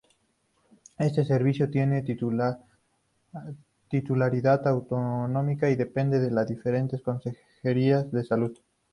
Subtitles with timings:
[0.97, 2.65] Este servicio tiene titularidad
[4.67, 8.57] autonómica y depende de las diferentes consejerías de salud.